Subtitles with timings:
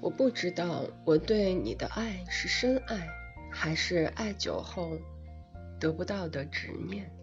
[0.00, 3.06] 我不知道我对你的爱是深爱
[3.50, 4.98] 还是爱久后
[5.78, 7.19] 得不到的执念。